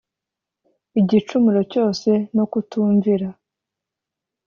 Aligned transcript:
igicumuro 0.99 1.59
cyose 1.71 2.09
no 2.35 2.45
kutumvira 2.51 3.27